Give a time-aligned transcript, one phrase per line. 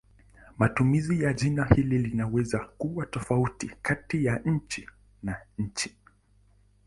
[0.57, 4.87] Matumizi ya jina hili linaweza kuwa tofauti kati ya nchi
[5.23, 5.95] na nchi.